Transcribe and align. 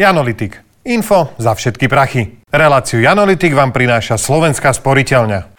Janolitik. 0.00 0.64
Info 0.88 1.36
za 1.36 1.52
všetky 1.52 1.84
prachy. 1.84 2.40
Reláciu 2.48 3.04
Janolitik 3.04 3.52
vám 3.52 3.68
prináša 3.68 4.16
Slovenská 4.16 4.72
sporiteľňa. 4.72 5.52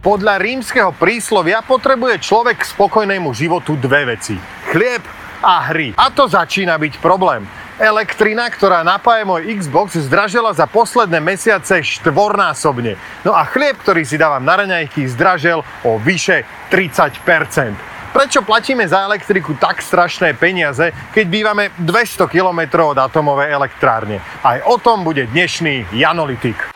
Podľa 0.00 0.34
rímskeho 0.40 0.96
príslovia 0.96 1.60
potrebuje 1.60 2.24
človek 2.24 2.64
k 2.64 2.70
spokojnému 2.72 3.36
životu 3.36 3.76
dve 3.76 4.16
veci. 4.16 4.40
Chlieb 4.72 5.04
a 5.44 5.60
hry. 5.68 5.92
A 6.00 6.08
to 6.08 6.24
začína 6.24 6.80
byť 6.80 7.04
problém. 7.04 7.44
Elektrina, 7.74 8.46
ktorá 8.46 8.86
napája 8.86 9.26
môj 9.26 9.50
Xbox, 9.50 9.98
zdražela 9.98 10.54
za 10.54 10.62
posledné 10.70 11.18
mesiace 11.18 11.82
štvornásobne. 11.82 12.94
No 13.26 13.34
a 13.34 13.42
chlieb, 13.50 13.74
ktorý 13.82 14.06
si 14.06 14.14
dávam 14.14 14.46
na 14.46 14.62
raňajky, 14.62 15.10
zdražel 15.10 15.66
o 15.82 15.98
vyše 15.98 16.46
30% 16.70 17.94
Prečo 18.14 18.46
platíme 18.46 18.86
za 18.86 19.02
elektriku 19.10 19.58
tak 19.58 19.82
strašné 19.82 20.38
peniaze, 20.38 20.94
keď 21.10 21.26
bývame 21.26 21.74
200 21.82 22.30
km 22.30 22.94
od 22.94 22.94
atomovej 22.94 23.50
elektrárne? 23.50 24.22
Aj 24.46 24.62
o 24.70 24.78
tom 24.78 25.02
bude 25.02 25.26
dnešný 25.26 25.90
Janolitik. 25.90 26.73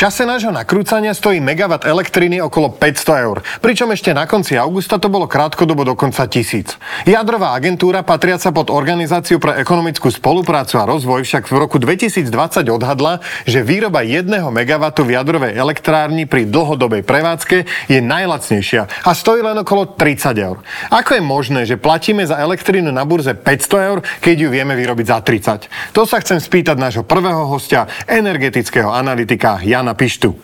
Čase 0.00 0.24
nášho 0.24 0.48
nakrúcania 0.48 1.12
stojí 1.12 1.44
megawatt 1.44 1.84
elektriny 1.84 2.40
okolo 2.40 2.72
500 2.72 3.20
eur, 3.20 3.44
pričom 3.60 3.92
ešte 3.92 4.16
na 4.16 4.24
konci 4.24 4.56
augusta 4.56 4.96
to 4.96 5.12
bolo 5.12 5.28
krátkodobo 5.28 5.84
dokonca 5.84 6.24
tisíc. 6.24 6.80
Jadrová 7.04 7.52
agentúra 7.52 8.00
patriaca 8.00 8.48
pod 8.48 8.72
Organizáciu 8.72 9.36
pre 9.36 9.60
ekonomickú 9.60 10.08
spoluprácu 10.08 10.80
a 10.80 10.88
rozvoj 10.88 11.20
však 11.28 11.52
v 11.52 11.56
roku 11.60 11.76
2020 11.76 12.32
odhadla, 12.72 13.20
že 13.44 13.60
výroba 13.60 14.00
1 14.00 14.24
megawattu 14.40 15.04
v 15.04 15.20
jadrovej 15.20 15.52
elektrárni 15.60 16.24
pri 16.24 16.48
dlhodobej 16.48 17.04
prevádzke 17.04 17.68
je 17.92 18.00
najlacnejšia 18.00 19.04
a 19.04 19.10
stojí 19.12 19.44
len 19.44 19.60
okolo 19.60 20.00
30 20.00 20.32
eur. 20.40 20.64
Ako 20.88 21.20
je 21.20 21.22
možné, 21.22 21.60
že 21.68 21.76
platíme 21.76 22.24
za 22.24 22.40
elektrínu 22.40 22.88
na 22.88 23.04
burze 23.04 23.36
500 23.36 23.88
eur, 23.92 23.98
keď 24.24 24.36
ju 24.38 24.48
vieme 24.48 24.72
vyrobiť 24.80 25.06
za 25.12 25.20
30? 25.20 25.92
To 25.92 26.08
sa 26.08 26.24
chcem 26.24 26.40
spýtať 26.40 26.80
nášho 26.80 27.04
prvého 27.04 27.44
hostia, 27.44 27.84
energetického 28.08 28.88
analytika 28.88 29.60
Jana 29.60 29.89
pána 29.90 29.98
Pištu. 29.98 30.38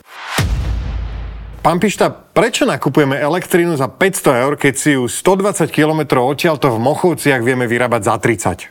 Pán 1.62 1.78
Pišta, 1.82 2.10
prečo 2.10 2.62
nakupujeme 2.62 3.18
elektrínu 3.18 3.74
za 3.74 3.90
500 3.90 4.42
eur, 4.46 4.54
keď 4.54 4.74
si 4.74 4.90
ju 4.94 5.06
120 5.10 5.66
km 5.70 6.22
odtiaľto 6.22 6.70
v 6.70 6.78
Mochovciach 6.78 7.42
vieme 7.42 7.66
vyrábať 7.66 8.02
za 8.06 8.14
30? 8.22 8.70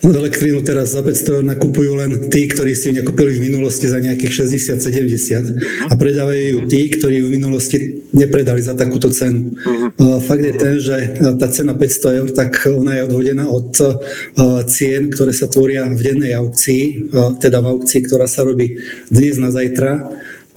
Elektrínu 0.00 0.64
teraz 0.64 0.96
za 0.96 1.04
500 1.04 1.36
eur 1.36 1.44
nakupujú 1.44 1.92
len 2.00 2.32
tí, 2.32 2.48
ktorí 2.48 2.72
si 2.72 2.88
ju 2.88 2.96
nakúpili 2.96 3.36
v 3.36 3.52
minulosti 3.52 3.84
za 3.84 4.00
nejakých 4.00 4.48
60-70 4.48 5.92
a 5.92 5.94
predávajú 5.94 6.40
ju 6.56 6.58
tí, 6.72 6.88
ktorí 6.88 7.20
ju 7.20 7.28
v 7.28 7.34
minulosti 7.36 7.78
nepredali 8.16 8.64
za 8.64 8.72
takúto 8.72 9.12
cenu. 9.12 9.52
Uh-huh. 9.52 10.18
Fakt 10.24 10.40
je 10.40 10.54
ten, 10.56 10.80
že 10.80 11.20
tá 11.20 11.52
cena 11.52 11.76
500 11.76 12.18
eur, 12.24 12.28
tak 12.32 12.64
ona 12.64 12.96
je 12.96 13.06
odhodená 13.12 13.44
od 13.52 13.76
cien, 14.72 15.12
ktoré 15.12 15.36
sa 15.36 15.52
tvoria 15.52 15.84
v 15.84 16.00
dennej 16.00 16.32
aukcii, 16.32 17.12
teda 17.36 17.60
v 17.60 17.66
aukcii, 17.76 18.00
ktorá 18.08 18.24
sa 18.24 18.40
robí 18.48 18.80
dnes 19.12 19.36
na 19.36 19.52
zajtra 19.52 20.08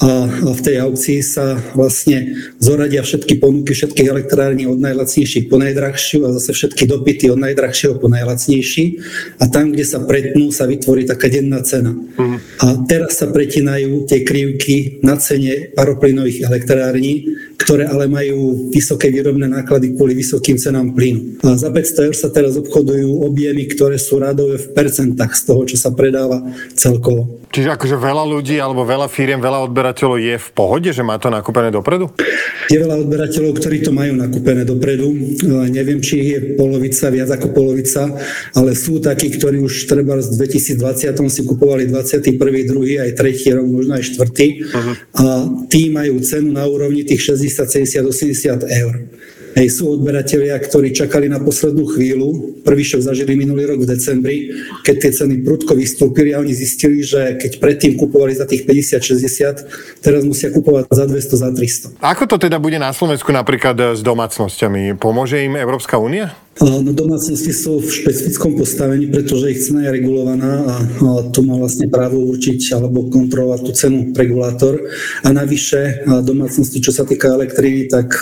a 0.04 0.52
v 0.52 0.62
tej 0.62 0.84
aukcii 0.84 1.24
sa 1.24 1.56
vlastne 1.72 2.36
zoradia 2.60 3.00
všetky 3.00 3.40
ponuky 3.40 3.72
všetkých 3.72 4.12
elektrární 4.12 4.68
od 4.68 4.76
najlacnejších 4.84 5.48
po 5.48 5.56
najdrahšiu 5.56 6.28
a 6.28 6.36
zase 6.36 6.52
všetky 6.52 6.84
dopity 6.92 7.32
od 7.32 7.40
najdrahšieho 7.40 7.96
po 7.96 8.12
najlacnejší 8.12 9.00
a 9.40 9.48
tam, 9.48 9.72
kde 9.72 9.88
sa 9.88 10.04
pretnú, 10.04 10.52
sa 10.52 10.68
vytvorí 10.68 11.08
taká 11.08 11.32
denná 11.32 11.64
cena. 11.64 11.96
Uh-huh. 11.96 12.36
A 12.60 12.84
teraz 12.84 13.24
sa 13.24 13.32
pretinajú 13.32 14.04
tie 14.04 14.28
krivky 14.28 15.00
na 15.00 15.16
cene 15.16 15.72
paroplynových 15.72 16.52
elektrární, 16.52 17.40
ktoré 17.56 17.88
ale 17.88 18.12
majú 18.12 18.68
vysoké 18.76 19.08
výrobné 19.08 19.48
náklady 19.48 19.96
kvôli 19.96 20.20
vysokým 20.20 20.60
cenám 20.60 20.92
plynu. 20.92 21.40
A 21.48 21.56
za 21.56 21.72
500 21.72 22.12
eur 22.12 22.16
sa 22.20 22.28
teraz 22.28 22.60
obchodujú 22.60 23.24
objemy, 23.24 23.72
ktoré 23.72 23.96
sú 23.96 24.20
radové 24.20 24.60
v 24.60 24.68
percentách 24.76 25.32
z 25.32 25.42
toho, 25.48 25.62
čo 25.64 25.80
sa 25.80 25.96
predáva 25.96 26.44
celkovo. 26.76 27.43
Čiže 27.54 27.78
akože 27.78 28.02
veľa 28.02 28.26
ľudí 28.26 28.58
alebo 28.58 28.82
veľa 28.82 29.06
firiem, 29.06 29.38
veľa 29.38 29.70
odberateľov 29.70 30.18
je 30.18 30.36
v 30.42 30.50
pohode, 30.58 30.90
že 30.90 31.06
má 31.06 31.22
to 31.22 31.30
nakúpené 31.30 31.70
dopredu? 31.70 32.10
Je 32.66 32.82
veľa 32.82 33.06
odberateľov, 33.06 33.54
ktorí 33.62 33.86
to 33.86 33.94
majú 33.94 34.18
nakúpené 34.18 34.66
dopredu. 34.66 35.14
Neviem, 35.70 36.02
či 36.02 36.34
je 36.34 36.58
polovica, 36.58 37.14
viac 37.14 37.30
ako 37.30 37.54
polovica, 37.54 38.10
ale 38.58 38.74
sú 38.74 38.98
takí, 38.98 39.30
ktorí 39.30 39.62
už 39.62 39.86
treba 39.86 40.18
v 40.18 40.34
2020 40.34 41.14
si 41.30 41.42
kupovali 41.46 41.94
21., 41.94 42.42
2. 42.42 43.06
aj 43.06 43.12
3. 43.22 43.56
rok, 43.62 43.68
možno 43.70 44.02
aj 44.02 44.04
4. 44.18 44.18
Uh-huh. 44.18 44.94
A 45.22 45.24
tí 45.70 45.94
majú 45.94 46.26
cenu 46.26 46.50
na 46.58 46.66
úrovni 46.66 47.06
tých 47.06 47.38
60, 47.38 47.70
70, 47.70 48.10
80 48.10 48.66
eur. 48.66 48.94
Hej, 49.54 49.68
sú 49.78 49.94
odberatelia, 49.94 50.58
ktorí 50.58 50.98
čakali 50.98 51.30
na 51.30 51.38
poslednú 51.38 51.86
chvíľu. 51.86 52.58
Prvý 52.66 52.82
šok 52.82 53.06
zažili 53.06 53.38
minulý 53.38 53.70
rok 53.70 53.86
v 53.86 53.90
decembri, 53.94 54.38
keď 54.82 54.96
tie 54.98 55.12
ceny 55.14 55.46
prudko 55.46 55.78
vystúpili 55.78 56.34
a 56.34 56.42
oni 56.42 56.58
zistili, 56.58 57.06
že 57.06 57.38
keď 57.38 57.62
predtým 57.62 57.94
kupovali 57.94 58.34
za 58.34 58.50
tých 58.50 58.66
50-60, 58.66 60.02
teraz 60.02 60.26
musia 60.26 60.50
kupovať 60.50 60.90
za 60.90 61.06
200, 61.06 61.38
za 61.38 61.50
300. 61.54 62.02
Ako 62.02 62.26
to 62.26 62.42
teda 62.42 62.58
bude 62.58 62.82
na 62.82 62.90
Slovensku 62.90 63.30
napríklad 63.30 63.94
s 63.94 64.02
domácnosťami? 64.02 64.98
Pomôže 64.98 65.38
im 65.46 65.54
Európska 65.54 66.02
únia? 66.02 66.34
No 66.62 66.94
domácnosti 66.94 67.50
sú 67.50 67.82
v 67.82 67.90
špecifickom 67.90 68.54
postavení, 68.54 69.10
pretože 69.10 69.50
ich 69.50 69.66
cena 69.66 69.90
je 69.90 69.98
regulovaná 69.98 70.54
a 70.70 70.74
to 71.34 71.42
má 71.42 71.58
vlastne 71.58 71.90
právo 71.90 72.22
určiť 72.30 72.78
alebo 72.78 73.10
kontrolovať 73.10 73.60
tú 73.66 73.72
cenu 73.74 74.00
regulátor. 74.14 74.78
A 75.26 75.34
navyše 75.34 76.06
domácnosti, 76.22 76.78
čo 76.78 76.94
sa 76.94 77.10
týka 77.10 77.34
elektriny, 77.34 77.90
tak 77.90 78.22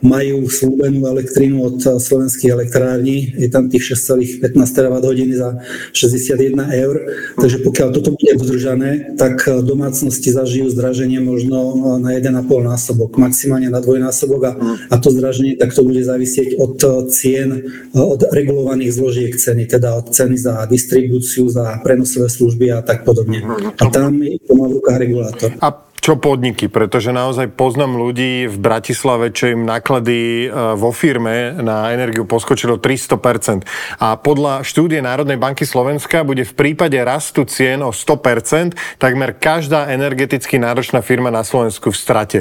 majú 0.00 0.48
slúbenú 0.48 1.04
elektrínu 1.12 1.60
od 1.60 1.78
slovenských 2.00 2.56
elektrární. 2.56 3.36
Je 3.36 3.52
tam 3.52 3.68
tých 3.68 4.00
6,15 4.00 4.48
terawatt 4.72 5.04
hodiny 5.04 5.36
za 5.36 5.60
61 5.92 6.72
eur. 6.72 6.96
Takže 7.36 7.68
pokiaľ 7.68 7.88
toto 7.92 8.16
bude 8.16 8.32
dodržané, 8.32 9.12
tak 9.20 9.44
domácnosti 9.44 10.32
zažijú 10.32 10.72
zdraženie 10.72 11.20
možno 11.20 11.76
na 12.00 12.16
1,5 12.16 12.32
násobok, 12.64 13.20
maximálne 13.20 13.68
na 13.68 13.84
dvojnásobok 13.84 14.40
a, 14.48 14.52
a 14.88 14.94
to 14.96 15.12
zdraženie 15.12 15.60
takto 15.60 15.84
bude 15.84 16.00
závisieť 16.00 16.56
od 16.56 16.80
cien 17.12 17.57
od 17.94 18.20
regulovaných 18.32 18.92
zložiek 18.92 19.32
ceny, 19.36 19.66
teda 19.66 19.94
od 19.98 20.12
ceny 20.12 20.36
za 20.38 20.66
distribúciu, 20.66 21.48
za 21.48 21.80
prenosové 21.80 22.28
služby 22.28 22.72
a 22.72 22.82
tak 22.82 23.04
podobne. 23.04 23.42
A 23.78 23.84
tam 23.90 24.20
to 24.20 24.52
má 24.54 24.64
v 24.68 24.76
rukách 24.82 24.98
regulátor. 24.98 25.50
A 25.58 25.87
čo 26.00 26.16
podniky, 26.16 26.70
pretože 26.70 27.10
naozaj 27.10 27.52
poznám 27.54 27.98
ľudí 27.98 28.46
v 28.46 28.56
Bratislave, 28.56 29.32
čo 29.34 29.50
im 29.52 29.66
náklady 29.66 30.46
e, 30.46 30.76
vo 30.76 30.94
firme 30.94 31.56
na 31.60 31.90
energiu 31.92 32.24
poskočilo 32.28 32.80
300%. 32.80 33.64
A 34.00 34.16
podľa 34.16 34.62
štúdie 34.64 35.00
Národnej 35.00 35.40
banky 35.40 35.64
Slovenska 35.64 36.22
bude 36.22 36.44
v 36.44 36.52
prípade 36.54 36.96
rastu 37.02 37.44
cien 37.48 37.80
o 37.84 37.90
100% 37.92 38.98
takmer 38.98 39.36
každá 39.36 39.88
energeticky 39.90 40.56
náročná 40.60 41.00
firma 41.00 41.32
na 41.32 41.42
Slovensku 41.42 41.90
v 41.92 41.96
strate. 41.96 42.38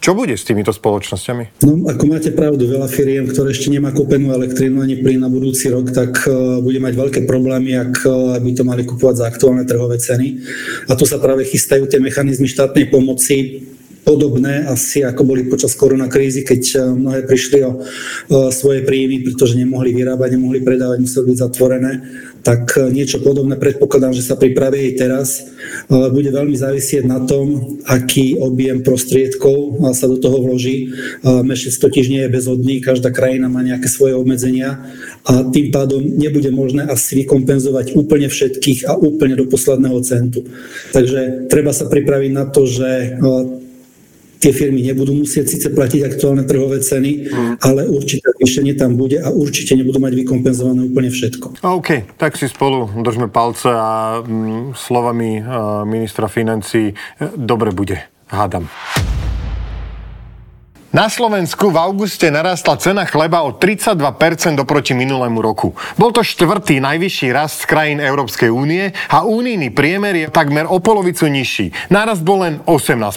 Čo 0.00 0.16
bude 0.16 0.34
s 0.34 0.44
týmito 0.44 0.72
spoločnosťami? 0.72 1.62
No, 1.64 1.88
ako 1.90 2.04
máte 2.10 2.30
pravdu, 2.32 2.68
veľa 2.68 2.88
firiem, 2.90 3.28
ktoré 3.28 3.52
ešte 3.52 3.72
nemá 3.72 3.92
kúpenú 3.92 4.32
elektrínu 4.32 4.82
ani 4.82 4.98
plyn 5.00 5.22
na 5.22 5.30
budúci 5.30 5.68
rok, 5.68 5.92
tak 5.92 6.26
uh, 6.26 6.60
bude 6.60 6.80
mať 6.80 6.94
veľké 6.96 7.20
problémy, 7.24 7.76
ak 7.76 7.92
uh, 8.04 8.36
by 8.40 8.50
to 8.52 8.62
mali 8.64 8.82
kupovať 8.84 9.14
za 9.20 9.24
aktuálne 9.28 9.64
trhové 9.64 9.96
ceny. 10.00 10.28
A 10.88 10.92
tu 10.94 11.04
sa 11.04 11.20
práve 11.20 11.44
chystajú 11.48 11.88
tie 11.88 12.00
mechanizmy 12.02 12.48
štátnej 12.48 12.88
pomoci 12.96 13.75
podobné 14.06 14.62
asi 14.70 15.02
ako 15.02 15.26
boli 15.26 15.50
počas 15.50 15.74
koronakrízy, 15.74 16.46
keď 16.46 16.62
eh, 16.62 16.80
mnohé 16.94 17.26
prišli 17.26 17.58
o, 17.66 17.82
o 18.30 18.38
svoje 18.54 18.86
príjmy, 18.86 19.26
pretože 19.26 19.58
nemohli 19.58 19.90
vyrábať, 19.90 20.38
nemohli 20.38 20.62
predávať, 20.62 21.02
museli 21.02 21.34
byť 21.34 21.38
zatvorené. 21.42 21.92
Tak 22.46 22.62
eh, 22.78 22.94
niečo 22.94 23.18
podobné 23.18 23.58
predpokladám, 23.58 24.14
že 24.14 24.22
sa 24.22 24.38
pripraví 24.38 24.78
aj 24.78 24.94
teraz. 24.94 25.28
Bude 25.90 26.30
veľmi 26.30 26.54
závisieť 26.54 27.02
na 27.08 27.24
tom, 27.26 27.78
aký 27.88 28.38
objem 28.38 28.86
prostriedkov 28.86 29.82
sa 29.96 30.06
do 30.06 30.20
toho 30.20 30.44
vloží. 30.44 30.94
Mešec 31.24 31.74
totiž 31.80 32.06
nie 32.12 32.22
je 32.22 32.30
bezodný, 32.30 32.78
každá 32.78 33.10
krajina 33.10 33.50
má 33.50 33.64
nejaké 33.66 33.90
svoje 33.90 34.14
obmedzenia 34.14 34.86
a 35.26 35.42
tým 35.50 35.74
pádom 35.74 35.98
nebude 35.98 36.50
možné 36.54 36.86
asi 36.86 37.24
vykompenzovať 37.24 37.98
úplne 37.98 38.30
všetkých 38.30 38.86
a 38.86 38.94
úplne 38.94 39.34
do 39.34 39.50
posledného 39.50 39.98
centu. 40.06 40.46
Takže 40.94 41.50
treba 41.50 41.74
sa 41.74 41.90
pripraviť 41.90 42.30
na 42.30 42.44
to, 42.46 42.62
že 42.66 43.18
tie 44.38 44.52
firmy 44.52 44.84
nebudú 44.84 45.16
musieť 45.16 45.48
síce 45.48 45.68
platiť 45.72 46.06
aktuálne 46.06 46.44
trhové 46.44 46.80
ceny, 46.80 47.10
mm. 47.28 47.54
ale 47.64 47.88
určité 47.88 48.30
zvýšenie 48.36 48.76
tam 48.76 48.94
bude 48.94 49.20
a 49.20 49.28
určite 49.32 49.74
nebudú 49.76 49.98
mať 49.98 50.12
vykompenzované 50.24 50.86
úplne 50.86 51.10
všetko. 51.10 51.64
OK, 51.64 52.18
tak 52.20 52.36
si 52.36 52.46
spolu 52.48 52.90
držme 53.00 53.28
palce 53.32 53.68
a 53.72 54.20
mm, 54.20 54.76
slovami 54.76 55.40
uh, 55.40 55.82
ministra 55.88 56.28
financí 56.28 56.92
e, 56.92 56.94
dobre 57.36 57.72
bude, 57.72 57.98
hádam. 58.28 58.68
Na 60.96 61.12
Slovensku 61.12 61.68
v 61.68 61.76
auguste 61.76 62.32
narastla 62.32 62.80
cena 62.80 63.04
chleba 63.04 63.44
o 63.44 63.52
32% 63.52 64.00
oproti 64.56 64.96
minulému 64.96 65.44
roku. 65.44 65.76
Bol 66.00 66.08
to 66.08 66.24
štvrtý 66.24 66.80
najvyšší 66.80 67.36
rast 67.36 67.68
z 67.68 67.68
krajín 67.68 68.00
Európskej 68.00 68.48
únie 68.48 68.96
a 69.12 69.28
únijný 69.28 69.76
priemer 69.76 70.16
je 70.16 70.32
takmer 70.32 70.64
o 70.64 70.80
polovicu 70.80 71.28
nižší. 71.28 71.92
Nárast 71.92 72.24
bol 72.24 72.48
len 72.48 72.64
18%. 72.64 73.12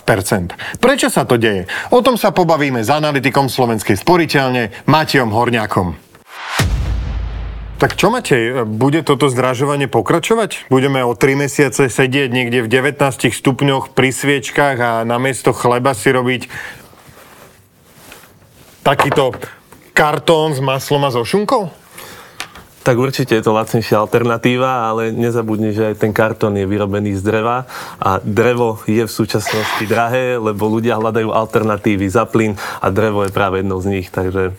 Prečo 0.83 1.07
sa 1.07 1.23
to 1.23 1.39
deje? 1.39 1.71
O 1.95 2.03
tom 2.03 2.19
sa 2.19 2.35
pobavíme 2.35 2.83
s 2.83 2.91
analytikom 2.91 3.47
Slovenskej 3.47 3.95
sporiteľne 3.95 4.83
Matejom 4.83 5.31
Horňákom. 5.31 6.09
Tak 7.79 7.95
čo 7.95 8.11
Matej, 8.11 8.67
bude 8.67 9.07
toto 9.07 9.31
zdražovanie 9.31 9.87
pokračovať? 9.87 10.67
Budeme 10.67 10.99
o 11.07 11.15
3 11.15 11.47
mesiace 11.47 11.87
sedieť 11.87 12.27
niekde 12.27 12.59
v 12.59 12.67
19 12.67 12.99
stupňoch 13.31 13.95
pri 13.95 14.11
sviečkach 14.11 14.77
a 14.83 14.91
namiesto 15.07 15.55
chleba 15.55 15.95
si 15.95 16.11
robiť 16.11 16.51
takýto 18.89 19.37
kartón 19.93 20.57
s 20.57 20.59
maslom 20.65 21.05
a 21.05 21.13
so 21.13 21.21
šunkou? 21.21 21.69
Tak 22.79 22.95
určite 22.97 23.37
je 23.37 23.45
to 23.45 23.53
lacnejšia 23.53 24.01
alternatíva, 24.01 24.89
ale 24.89 25.13
nezabudni, 25.13 25.77
že 25.77 25.93
aj 25.93 26.01
ten 26.01 26.09
kartón 26.09 26.57
je 26.57 26.65
vyrobený 26.65 27.13
z 27.13 27.21
dreva 27.21 27.69
a 28.01 28.17
drevo 28.17 28.81
je 28.89 29.05
v 29.05 29.11
súčasnosti 29.11 29.85
drahé, 29.85 30.41
lebo 30.41 30.65
ľudia 30.65 30.97
hľadajú 30.97 31.29
alternatívy 31.29 32.07
za 32.09 32.25
plyn 32.25 32.57
a 32.81 32.89
drevo 32.89 33.27
je 33.27 33.35
práve 33.35 33.61
jednou 33.61 33.77
z 33.77 33.93
nich, 33.93 34.07
takže 34.09 34.57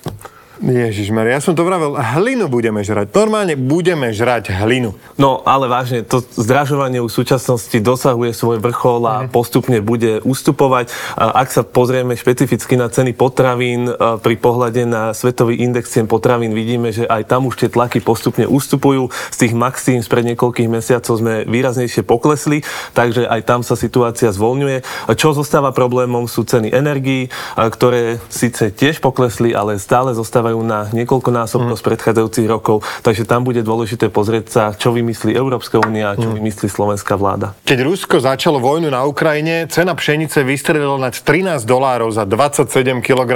Ježiš 0.60 1.08
ja 1.08 1.40
som 1.40 1.56
to 1.56 1.64
vravel, 1.64 1.96
hlinu 1.96 2.44
budeme 2.52 2.84
žrať. 2.84 3.16
Normálne 3.16 3.56
budeme 3.56 4.12
žrať 4.12 4.52
hlinu. 4.60 4.92
No, 5.16 5.40
ale 5.48 5.72
vážne, 5.72 6.04
to 6.04 6.20
zdražovanie 6.20 7.00
v 7.00 7.08
súčasnosti 7.08 7.72
dosahuje 7.80 8.36
svoj 8.36 8.60
vrchol 8.60 9.00
a 9.08 9.16
mm. 9.24 9.32
postupne 9.32 9.80
bude 9.80 10.20
ustupovať. 10.20 10.92
Ak 11.16 11.48
sa 11.48 11.64
pozrieme 11.64 12.12
špecificky 12.12 12.76
na 12.76 12.92
ceny 12.92 13.16
potravín, 13.16 13.88
pri 13.96 14.36
pohľade 14.36 14.84
na 14.84 15.16
svetový 15.16 15.64
index 15.64 15.96
cien 15.96 16.04
potravín 16.04 16.52
vidíme, 16.52 16.92
že 16.92 17.08
aj 17.08 17.32
tam 17.32 17.48
už 17.48 17.64
tie 17.64 17.72
tlaky 17.72 18.04
postupne 18.04 18.44
ustupujú. 18.44 19.08
Z 19.32 19.48
tých 19.48 19.56
maxím 19.56 20.04
spred 20.04 20.28
niekoľkých 20.36 20.68
mesiacov 20.68 21.16
sme 21.16 21.48
výraznejšie 21.48 22.04
poklesli, 22.04 22.60
takže 22.92 23.24
aj 23.24 23.40
tam 23.48 23.64
sa 23.64 23.80
situácia 23.80 24.28
zvolňuje. 24.28 25.08
Čo 25.16 25.32
zostáva 25.32 25.72
problémom 25.72 26.28
sú 26.28 26.44
ceny 26.44 26.68
energií, 26.68 27.32
ktoré 27.56 28.20
síce 28.28 28.68
tiež 28.68 29.00
poklesli, 29.00 29.56
ale 29.56 29.80
stále 29.80 30.12
zostávajú 30.12 30.49
dostávajú 30.50 30.66
na 30.66 30.90
niekoľkonásobnosť 30.90 31.82
mm. 31.82 31.88
predchádzajúcich 31.88 32.46
rokov, 32.50 32.82
takže 33.06 33.22
tam 33.22 33.46
bude 33.46 33.62
dôležité 33.62 34.10
pozrieť 34.10 34.44
sa, 34.50 34.64
čo 34.74 34.90
vymyslí 34.90 35.30
Európska 35.34 35.78
únia 35.78 36.14
a 36.14 36.18
čo 36.18 36.26
mm. 36.26 36.34
vymyslí 36.42 36.66
slovenská 36.66 37.14
vláda. 37.14 37.54
Keď 37.62 37.78
Rusko 37.86 38.18
začalo 38.18 38.58
vojnu 38.58 38.90
na 38.90 39.06
Ukrajine, 39.06 39.70
cena 39.70 39.94
pšenice 39.94 40.42
vystrelila 40.42 40.98
na 40.98 41.14
13 41.14 41.62
dolárov 41.62 42.10
za 42.10 42.26
27 42.26 42.98
kg 42.98 43.30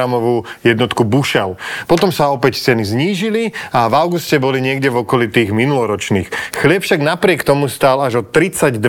jednotku 0.67 1.07
bušel. 1.07 1.55
Potom 1.87 2.11
sa 2.11 2.35
opäť 2.35 2.59
ceny 2.59 2.83
znížili 2.83 3.55
a 3.71 3.87
v 3.87 3.95
auguste 3.95 4.35
boli 4.43 4.59
niekde 4.59 4.91
v 4.91 5.07
okolí 5.07 5.31
tých 5.31 5.55
minuloročných. 5.55 6.59
Chlieb 6.59 6.83
však 6.83 6.99
napriek 6.99 7.47
tomu 7.47 7.71
stál 7.71 8.03
až 8.03 8.21
o 8.21 8.23
32% 8.27 8.81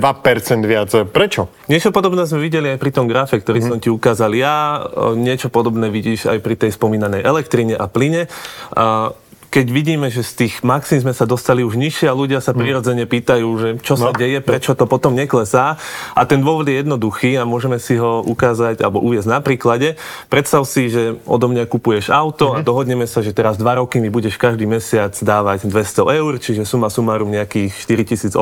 viac. 0.66 0.90
Prečo? 1.14 1.52
Niečo 1.70 1.94
podobné 1.94 2.26
sme 2.26 2.42
videli 2.42 2.74
aj 2.74 2.80
pri 2.82 2.92
tom 2.94 3.06
grafe, 3.06 3.38
ktorý 3.38 3.60
mm. 3.62 3.68
som 3.70 3.78
ti 3.78 3.90
ukázal 3.94 4.32
ja. 4.34 4.82
Niečo 5.14 5.54
podobné 5.54 5.92
vidíš 5.92 6.32
aj 6.32 6.40
pri 6.42 6.56
tej 6.56 6.72
spomínanej 6.74 7.22
elektrine 7.22 7.76
a 7.76 7.86
plyne 7.92 8.15
Ukrajine 8.16 9.14
keď 9.56 9.72
vidíme, 9.72 10.12
že 10.12 10.20
z 10.20 10.32
tých 10.44 10.68
maxim 10.68 11.00
sme 11.00 11.16
sa 11.16 11.24
dostali 11.24 11.64
už 11.64 11.80
nižšie 11.80 12.12
a 12.12 12.18
ľudia 12.18 12.44
sa 12.44 12.52
mm. 12.52 12.60
prirodzene 12.60 13.06
pýtajú, 13.08 13.48
že 13.56 13.70
čo 13.80 13.96
sa 13.96 14.12
no. 14.12 14.20
deje, 14.20 14.44
prečo 14.44 14.76
to 14.76 14.84
potom 14.84 15.16
neklesá. 15.16 15.80
A 16.12 16.28
ten 16.28 16.44
dôvod 16.44 16.68
je 16.68 16.84
jednoduchý 16.84 17.40
a 17.40 17.48
môžeme 17.48 17.80
si 17.80 17.96
ho 17.96 18.20
ukázať 18.20 18.84
alebo 18.84 19.00
uviezť 19.00 19.32
na 19.32 19.40
príklade. 19.40 19.96
Predstav 20.28 20.68
si, 20.68 20.92
že 20.92 21.24
odo 21.24 21.48
mňa 21.48 21.72
kupuješ 21.72 22.12
auto 22.12 22.52
mm-hmm. 22.52 22.60
a 22.60 22.60
mhm. 22.60 22.68
dohodneme 22.68 23.08
sa, 23.08 23.24
že 23.24 23.32
teraz 23.32 23.56
dva 23.56 23.80
roky 23.80 24.04
mi 24.04 24.12
budeš 24.12 24.36
každý 24.36 24.68
mesiac 24.68 25.16
dávať 25.16 25.72
200 25.72 26.20
eur, 26.20 26.32
čiže 26.36 26.68
suma 26.68 26.92
sumárum 26.92 27.32
nejakých 27.32 27.72
4800. 27.80 28.36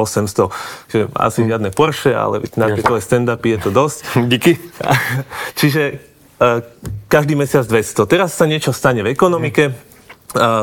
Čiže 0.89 1.13
asi 1.13 1.39
mm. 1.45 1.47
žiadne 1.53 1.69
Porsche, 1.77 2.17
ale 2.17 2.41
na 2.57 2.73
tieto 2.73 2.97
stand-upy 2.97 3.53
je 3.53 3.59
to 3.61 3.69
dosť. 3.69 3.97
Díky. 4.33 4.57
čiže 5.53 6.12
každý 7.07 7.33
mesiac 7.37 7.65
200. 7.65 8.09
Teraz 8.09 8.33
sa 8.33 8.45
niečo 8.49 8.73
stane 8.73 9.05
v 9.05 9.11
ekonomike, 9.13 9.92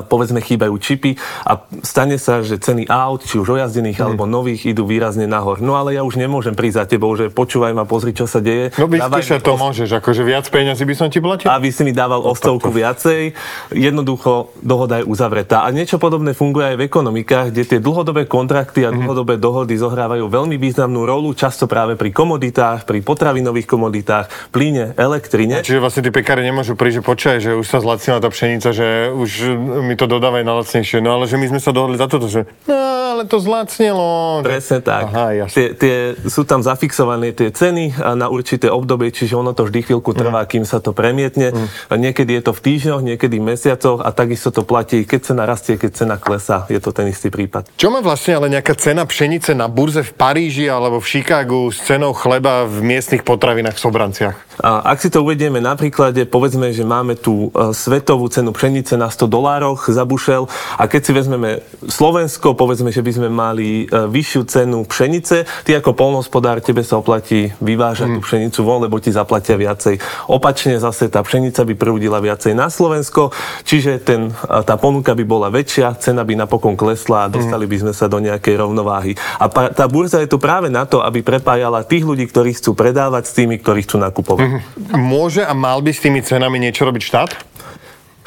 povedzme 0.06 0.42
chýbajú 0.42 0.74
čipy 0.76 1.16
a 1.46 1.62
stane 1.80 2.18
sa, 2.18 2.42
že 2.42 2.58
ceny 2.58 2.90
aut, 2.90 3.22
či 3.22 3.38
už 3.38 3.56
ojazdených 3.56 3.98
mm. 3.98 4.04
alebo 4.04 4.24
nových, 4.26 4.70
idú 4.70 4.84
výrazne 4.84 5.30
nahor. 5.30 5.62
No 5.62 5.78
ale 5.78 5.96
ja 5.96 6.02
už 6.02 6.18
nemôžem 6.18 6.52
prísť 6.52 6.76
za 6.76 6.84
tebou, 6.96 7.14
že 7.14 7.30
počúvaj 7.30 7.72
ma, 7.72 7.86
pozri, 7.86 8.12
čo 8.12 8.26
sa 8.26 8.42
deje. 8.42 8.74
No 8.76 8.90
vyskúša 8.90 9.40
to 9.40 9.54
os... 9.54 9.60
môžeš, 9.60 9.88
akože 10.02 10.22
viac 10.26 10.46
peniazy 10.50 10.82
by 10.84 10.94
som 10.98 11.08
ti 11.08 11.22
platil. 11.22 11.48
Aby 11.48 11.70
si 11.70 11.82
mi 11.86 11.94
dával 11.94 12.22
o 12.22 12.32
stovku 12.34 12.68
viacej. 12.70 13.34
Jednoducho 13.74 14.54
dohoda 14.60 15.00
je 15.00 15.04
uzavretá. 15.06 15.62
A 15.64 15.70
niečo 15.70 15.96
podobné 16.02 16.34
funguje 16.34 16.74
aj 16.74 16.76
v 16.78 16.82
ekonomikách, 16.86 17.46
kde 17.54 17.62
tie 17.66 17.78
dlhodobé 17.78 18.26
kontrakty 18.26 18.84
a 18.84 18.90
mhm. 18.90 19.06
dlhodobé 19.06 19.34
mm. 19.38 19.42
dohody 19.42 19.74
zohrávajú 19.78 20.26
veľmi 20.26 20.56
významnú 20.58 21.06
rolu, 21.06 21.32
často 21.32 21.70
práve 21.70 21.94
pri 21.94 22.10
komoditách, 22.10 22.84
pri 22.84 23.00
potravinových 23.00 23.66
komoditách, 23.66 24.50
plyne, 24.50 24.92
elektrine. 24.98 25.62
Čiže 25.62 25.78
vlastne 25.78 26.02
tí 26.06 26.10
pekári 26.10 26.42
nemôžu 26.42 26.74
prísť, 26.74 27.00
že 27.00 27.02
počkaj, 27.04 27.36
že 27.38 27.50
už 27.54 27.66
sa 27.66 27.78
zlacnila 27.78 28.18
tá 28.18 28.28
pšenica, 28.28 28.68
že 28.74 28.88
už 29.14 29.30
mi 29.60 29.94
to 29.94 30.08
dodávajú 30.08 30.44
na 30.44 30.54
lacnejšie. 30.60 31.04
No 31.04 31.20
ale 31.20 31.28
že 31.28 31.36
my 31.36 31.46
sme 31.52 31.60
sa 31.60 31.70
dohodli 31.70 32.00
za 32.00 32.08
toto, 32.08 32.26
že 32.26 32.48
no, 32.64 32.74
ale 33.20 33.28
to 33.28 33.36
zlacnilo. 33.36 34.40
Presne 34.40 34.80
tak. 34.80 35.12
Aha, 35.12 35.44
tie, 35.52 35.76
tie, 35.76 36.16
sú 36.24 36.48
tam 36.48 36.64
zafixované 36.64 37.36
tie 37.36 37.52
ceny 37.52 38.16
na 38.16 38.32
určité 38.32 38.72
obdobie, 38.72 39.12
čiže 39.12 39.36
ono 39.36 39.52
to 39.52 39.68
vždy 39.68 39.84
chvíľku 39.84 40.16
trvá, 40.16 40.46
mm. 40.46 40.48
kým 40.48 40.64
sa 40.64 40.80
to 40.80 40.96
premietne. 40.96 41.52
Mm. 41.52 41.68
Niekedy 42.00 42.40
je 42.40 42.42
to 42.48 42.52
v 42.56 42.60
týždňoch, 42.64 43.02
niekedy 43.04 43.36
v 43.36 43.44
mesiacoch 43.52 44.00
a 44.00 44.08
takisto 44.14 44.48
to 44.48 44.64
platí, 44.64 45.04
keď 45.04 45.20
cena 45.20 45.44
rastie, 45.44 45.76
keď 45.76 45.90
cena 45.92 46.16
klesá. 46.16 46.64
Je 46.72 46.80
to 46.80 46.96
ten 46.96 47.12
istý 47.12 47.28
prípad. 47.28 47.68
Čo 47.76 47.92
má 47.92 48.00
vlastne 48.00 48.40
ale 48.40 48.48
nejaká 48.48 48.72
cena 48.78 49.04
pšenice 49.04 49.52
na 49.52 49.68
burze 49.68 50.00
v 50.00 50.12
Paríži 50.16 50.72
alebo 50.72 51.02
v 51.02 51.06
Chicagu 51.06 51.68
s 51.68 51.84
cenou 51.84 52.16
chleba 52.16 52.64
v 52.64 52.80
miestnych 52.80 53.20
potravinách 53.26 53.76
v 53.76 53.84
Sobranciach? 53.84 54.36
A 54.60 54.92
ak 54.92 55.00
si 55.00 55.08
to 55.08 55.24
uvedieme 55.24 55.56
na 55.56 55.72
príklade, 55.72 56.28
povedzme, 56.28 56.68
že 56.76 56.84
máme 56.84 57.16
tú 57.16 57.48
e, 57.48 57.72
svetovú 57.72 58.28
cenu 58.28 58.52
pšenice 58.52 59.00
na 59.00 59.08
100 59.08 59.24
dolároch 59.50 59.90
za 59.90 60.06
bušel 60.06 60.46
a 60.78 60.86
keď 60.86 61.00
si 61.02 61.10
vezmeme 61.10 61.50
Slovensko, 61.90 62.54
povedzme, 62.54 62.94
že 62.94 63.02
by 63.02 63.10
sme 63.10 63.28
mali 63.34 63.90
e, 63.90 64.06
vyššiu 64.06 64.42
cenu 64.46 64.86
pšenice, 64.86 65.66
ty 65.66 65.74
ako 65.74 65.98
polnohospodár, 65.98 66.62
tebe 66.62 66.86
sa 66.86 67.02
oplatí 67.02 67.50
vyvážať 67.58 68.06
mm. 68.06 68.14
tú 68.14 68.20
pšenicu 68.22 68.60
von, 68.62 68.78
lebo 68.86 69.02
ti 69.02 69.10
zaplatia 69.10 69.58
viacej. 69.58 69.98
Opačne 70.30 70.78
zase 70.78 71.10
tá 71.10 71.26
pšenica 71.26 71.66
by 71.66 71.74
prúdila 71.74 72.22
viacej 72.22 72.54
na 72.54 72.70
Slovensko, 72.70 73.34
čiže 73.66 73.98
ten, 74.06 74.30
e, 74.30 74.62
tá 74.62 74.78
ponuka 74.78 75.18
by 75.18 75.24
bola 75.26 75.50
väčšia, 75.50 75.98
cena 75.98 76.22
by 76.22 76.38
napokon 76.38 76.78
klesla 76.78 77.26
a 77.26 77.32
dostali 77.32 77.66
by 77.66 77.76
sme 77.82 77.92
sa 77.92 78.06
do 78.06 78.22
nejakej 78.22 78.54
rovnováhy. 78.54 79.18
A 79.42 79.50
tá 79.50 79.90
burza 79.90 80.22
je 80.22 80.30
tu 80.30 80.38
práve 80.38 80.70
na 80.70 80.86
to, 80.86 81.02
aby 81.02 81.26
prepájala 81.26 81.82
tých 81.82 82.06
ľudí, 82.06 82.30
ktorí 82.30 82.54
chcú 82.54 82.78
predávať 82.78 83.26
s 83.26 83.32
tými, 83.34 83.58
ktorí 83.58 83.82
chcú 83.82 83.98
nakupovať. 83.98 84.62
Môže 84.94 85.42
a 85.42 85.50
mal 85.58 85.82
by 85.82 85.90
s 85.90 86.06
tými 86.06 86.22
cenami 86.22 86.62
niečo 86.62 86.86
robiť 86.86 87.02
štát? 87.02 87.49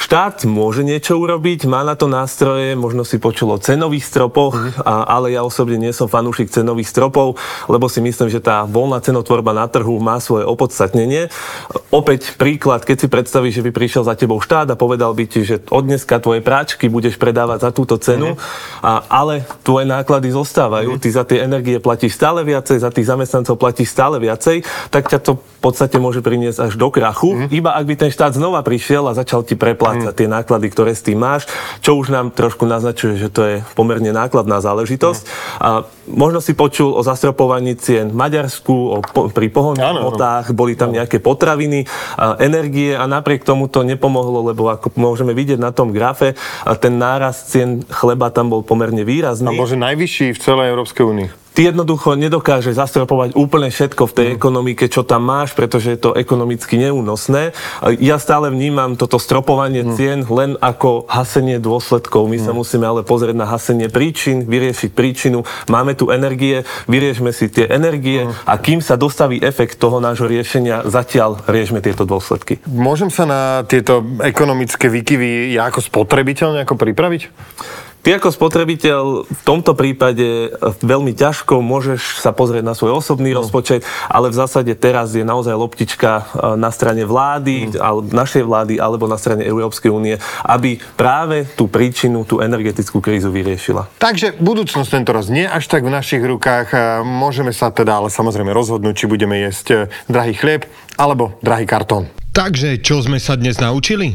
Štát 0.03 0.43
môže 0.43 0.83
niečo 0.83 1.15
urobiť, 1.15 1.63
má 1.63 1.79
na 1.79 1.95
to 1.95 2.11
nástroje, 2.11 2.75
možno 2.75 3.07
si 3.07 3.23
počul 3.23 3.55
o 3.55 3.57
cenových 3.57 4.03
stropoch, 4.03 4.51
mm. 4.51 4.83
a, 4.83 5.07
ale 5.07 5.31
ja 5.31 5.47
osobne 5.47 5.79
nie 5.79 5.95
som 5.95 6.11
fanúšik 6.11 6.51
cenových 6.51 6.91
stropov, 6.91 7.39
lebo 7.71 7.87
si 7.87 8.03
myslím, 8.03 8.27
že 8.27 8.43
tá 8.43 8.67
voľná 8.67 8.99
cenotvorba 8.99 9.55
na 9.55 9.63
trhu 9.71 10.03
má 10.03 10.19
svoje 10.19 10.43
opodstatnenie. 10.43 11.31
Opäť 11.87 12.35
príklad, 12.35 12.83
keď 12.83 12.97
si 12.99 13.07
predstavíš, 13.07 13.63
že 13.63 13.63
by 13.63 13.71
prišiel 13.71 14.03
za 14.03 14.19
tebou 14.19 14.43
štát 14.43 14.67
a 14.67 14.75
povedal 14.75 15.15
by 15.15 15.23
ti, 15.23 15.47
že 15.47 15.63
od 15.71 15.87
dneska 15.87 16.19
tvoje 16.19 16.43
práčky 16.43 16.91
budeš 16.91 17.15
predávať 17.15 17.63
za 17.63 17.71
túto 17.71 17.95
cenu, 17.95 18.35
mm. 18.35 18.83
a, 18.83 19.07
ale 19.07 19.47
tvoje 19.63 19.87
náklady 19.87 20.35
zostávajú, 20.35 20.99
mm. 20.99 20.99
ty 20.99 21.07
za 21.15 21.23
tie 21.23 21.47
energie 21.47 21.79
platíš 21.79 22.19
stále 22.19 22.43
viacej, 22.43 22.83
za 22.83 22.91
tých 22.91 23.07
zamestnancov 23.07 23.55
platíš 23.55 23.95
stále 23.95 24.19
viacej, 24.19 24.67
tak 24.91 25.07
ťa 25.07 25.23
to 25.23 25.39
v 25.39 25.59
podstate 25.63 25.95
môže 25.95 26.19
priniesť 26.19 26.67
až 26.67 26.73
do 26.75 26.91
krachu, 26.91 27.47
mm. 27.47 27.55
iba 27.55 27.71
ak 27.71 27.87
by 27.87 27.95
ten 27.95 28.11
štát 28.11 28.35
znova 28.35 28.59
prišiel 28.67 29.07
a 29.07 29.15
začal 29.15 29.47
ti 29.47 29.55
preplatiť 29.55 29.92
prepláca 29.93 30.11
mm. 30.13 30.17
tie 30.17 30.27
náklady, 30.29 30.67
ktoré 30.73 30.91
s 30.97 31.05
tým 31.05 31.19
máš, 31.21 31.45
čo 31.79 31.93
už 31.95 32.09
nám 32.09 32.33
trošku 32.33 32.65
naznačuje, 32.65 33.21
že 33.21 33.29
to 33.29 33.41
je 33.45 33.55
pomerne 33.77 34.09
nákladná 34.09 34.57
záležitosť. 34.59 35.23
Mm. 35.23 35.31
A 35.61 35.69
možno 36.09 36.41
si 36.41 36.57
počul 36.57 36.93
o 36.93 37.01
zastropovaní 37.05 37.77
cien 37.77 38.09
v 38.09 38.17
Maďarsku, 38.17 38.73
o, 38.73 38.97
po, 39.05 39.29
pri 39.29 39.47
pohonných 39.53 40.01
hmotách, 40.01 40.51
boli 40.57 40.73
tam 40.73 40.91
nejaké 40.91 41.21
potraviny, 41.21 41.85
a 42.17 42.37
energie 42.41 42.97
a 42.97 43.05
napriek 43.05 43.45
tomu 43.45 43.69
to 43.69 43.85
nepomohlo, 43.85 44.49
lebo 44.49 44.69
ako 44.69 44.93
môžeme 44.97 45.31
vidieť 45.37 45.59
na 45.61 45.69
tom 45.69 45.93
grafe, 45.93 46.33
ten 46.81 46.97
náraz 46.97 47.47
cien 47.47 47.85
chleba 47.87 48.33
tam 48.33 48.49
bol 48.49 48.65
pomerne 48.65 49.05
výrazný. 49.05 49.53
A 49.53 49.55
bože 49.55 49.77
najvyšší 49.77 50.33
v 50.33 50.39
celej 50.39 50.65
Európskej 50.73 51.05
únii 51.05 51.42
ty 51.53 51.69
jednoducho 51.69 52.17
nedokáže 52.17 52.73
zastropovať 52.73 53.37
úplne 53.37 53.69
všetko 53.69 54.09
v 54.09 54.15
tej 54.17 54.27
mm. 54.33 54.35
ekonomike, 54.37 54.85
čo 54.89 55.05
tam 55.05 55.29
máš, 55.29 55.53
pretože 55.53 55.93
je 55.93 55.99
to 56.01 56.17
ekonomicky 56.17 56.81
neúnosné. 56.81 57.53
Ja 58.01 58.17
stále 58.17 58.49
vnímam 58.49 58.97
toto 58.97 59.21
stropovanie 59.21 59.85
mm. 59.85 59.91
cien 59.95 60.19
len 60.27 60.57
ako 60.59 61.05
hasenie 61.05 61.61
dôsledkov. 61.61 62.25
My 62.27 62.41
mm. 62.41 62.45
sa 62.49 62.51
musíme 62.51 62.85
ale 62.89 63.05
pozrieť 63.05 63.37
na 63.37 63.45
hasenie 63.45 63.87
príčin, 63.87 64.49
vyriešiť 64.49 64.91
príčinu. 64.91 65.45
Máme 65.69 65.93
tu 65.93 66.09
energie, 66.09 66.65
vyriešme 66.89 67.29
si 67.29 67.47
tie 67.53 67.69
energie 67.69 68.25
a 68.25 68.53
kým 68.57 68.81
sa 68.81 68.97
dostaví 68.97 69.39
efekt 69.39 69.77
toho 69.77 70.01
nášho 70.01 70.25
riešenia, 70.25 70.89
zatiaľ 70.89 71.45
riešme 71.45 71.79
tieto 71.79 72.03
dôsledky. 72.03 72.59
Môžem 72.65 73.13
sa 73.13 73.29
na 73.29 73.41
tieto 73.63 74.01
ekonomické 74.25 74.89
výkyvy 74.89 75.53
ja 75.53 75.69
ako 75.69 75.85
spotrebiteľ 75.85 76.61
nejako 76.61 76.75
pripraviť? 76.75 77.21
Ty 78.03 78.19
ako 78.19 78.35
spotrebiteľ 78.35 79.03
v 79.31 79.41
tomto 79.47 79.79
prípade 79.79 80.51
veľmi 80.83 81.15
ťažko 81.15 81.63
môžeš 81.63 82.19
sa 82.19 82.35
pozrieť 82.35 82.67
na 82.67 82.75
svoj 82.75 82.99
osobný 82.99 83.31
no. 83.31 83.39
rozpočet, 83.39 83.87
ale 84.11 84.27
v 84.27 84.35
zásade 84.35 84.75
teraz 84.75 85.15
je 85.15 85.23
naozaj 85.23 85.55
loptička 85.55 86.11
e, 86.11 86.23
na 86.59 86.67
strane 86.75 87.07
vlády, 87.07 87.71
mm. 87.71 88.11
našej 88.11 88.43
vlády 88.43 88.75
alebo 88.75 89.07
na 89.07 89.15
strane 89.15 89.47
Európskej 89.47 89.87
únie, 89.87 90.19
aby 90.43 90.83
práve 90.99 91.47
tú 91.55 91.71
príčinu, 91.71 92.27
tú 92.27 92.43
energetickú 92.43 92.99
krízu 92.99 93.31
vyriešila. 93.31 93.87
Takže 94.03 94.35
budúcnosť 94.35 94.89
tento 94.91 95.15
raz 95.15 95.31
nie 95.31 95.47
až 95.47 95.71
tak 95.71 95.87
v 95.87 95.95
našich 95.95 96.27
rukách. 96.27 96.75
E, 96.75 96.77
môžeme 97.07 97.55
sa 97.55 97.71
teda 97.71 98.03
ale 98.03 98.11
samozrejme 98.11 98.51
rozhodnúť, 98.51 98.99
či 98.99 99.05
budeme 99.07 99.47
jesť 99.47 99.67
e, 99.71 99.75
drahý 100.11 100.35
chlieb 100.35 100.67
alebo 100.99 101.39
drahý 101.39 101.63
kartón. 101.63 102.22
Takže 102.33 102.81
čo 102.81 102.97
sme 102.97 103.21
sa 103.21 103.37
dnes 103.37 103.61
naučili? 103.61 104.09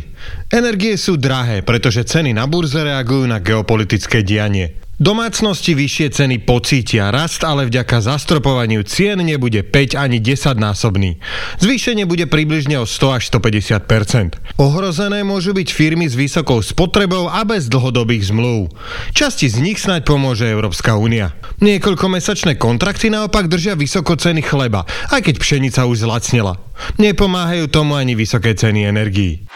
Energie 0.50 0.98
sú 0.98 1.14
drahé, 1.14 1.62
pretože 1.62 2.02
ceny 2.02 2.34
na 2.34 2.50
burze 2.50 2.82
reagujú 2.82 3.30
na 3.30 3.38
geopolitické 3.38 4.26
dianie. 4.26 4.87
Domácnosti 4.98 5.78
vyššie 5.78 6.10
ceny 6.10 6.36
pocítia 6.42 7.14
rast, 7.14 7.46
ale 7.46 7.70
vďaka 7.70 8.02
zastropovaniu 8.02 8.82
cien 8.82 9.22
nebude 9.22 9.62
5 9.62 9.94
ani 9.94 10.18
10 10.18 10.58
násobný. 10.58 11.22
Zvýšenie 11.62 12.02
bude 12.02 12.26
približne 12.26 12.82
o 12.82 12.86
100 12.86 13.14
až 13.14 13.22
150% 13.30 14.58
Ohrozené 14.58 15.22
môžu 15.22 15.54
byť 15.54 15.70
firmy 15.70 16.10
s 16.10 16.18
vysokou 16.18 16.58
spotrebou 16.66 17.30
a 17.30 17.46
bez 17.46 17.70
dlhodobých 17.70 18.34
zmluv. 18.34 18.74
Časti 19.14 19.46
z 19.46 19.62
nich 19.62 19.78
snáď 19.78 20.02
pomôže 20.02 20.50
Európska 20.50 20.98
únia. 20.98 21.30
Niekoľkomesačné 21.62 22.58
kontrakty 22.58 23.06
naopak 23.06 23.46
držia 23.46 23.78
vysoko 23.78 24.18
ceny 24.18 24.42
chleba, 24.42 24.82
aj 25.14 25.30
keď 25.30 25.34
pšenica 25.38 25.86
už 25.86 26.10
zlacnela. 26.10 26.58
Nepomáhajú 26.98 27.70
tomu 27.70 27.94
ani 27.94 28.18
vysoké 28.18 28.58
ceny 28.58 28.90
energií. 28.90 29.46